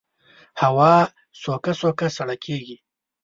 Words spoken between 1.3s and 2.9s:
سوکه سوکه سړه کېږي